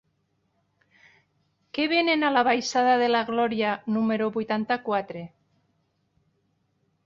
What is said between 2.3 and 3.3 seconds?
la baixada de la